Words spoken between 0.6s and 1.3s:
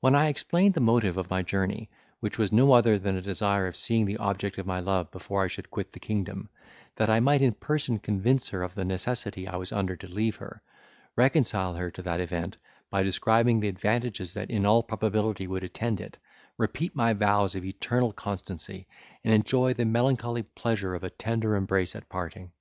the motive of